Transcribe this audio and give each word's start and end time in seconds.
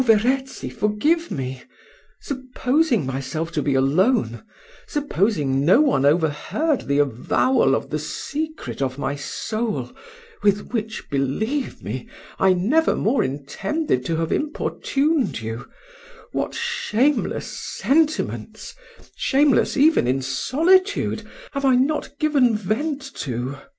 Verezzi, 0.03 0.67
forgive 0.71 1.29
me: 1.29 1.61
supposing 2.19 3.05
myself 3.05 3.51
to 3.51 3.61
be 3.61 3.75
alone 3.75 4.41
supposing 4.87 5.63
no 5.63 5.79
one 5.79 6.05
overheard 6.07 6.87
the 6.87 6.97
avowal 6.97 7.75
of 7.75 7.91
the 7.91 7.99
secret 7.99 8.81
of 8.81 8.97
my 8.97 9.15
soul, 9.15 9.91
with 10.41 10.69
which, 10.73 11.07
believe 11.11 11.83
me, 11.83 12.09
I 12.39 12.51
never 12.53 12.95
more 12.95 13.23
intended 13.23 14.03
to 14.05 14.15
have 14.15 14.31
importuned 14.31 15.39
you, 15.39 15.67
what 16.31 16.55
shameless 16.55 17.45
sentiments 17.45 18.73
shameless 19.15 19.77
even 19.77 20.07
in 20.07 20.23
solitude 20.23 21.29
have 21.51 21.63
I 21.63 21.75
not 21.75 22.17
given 22.17 22.55
vent 22.55 23.03
to. 23.17 23.55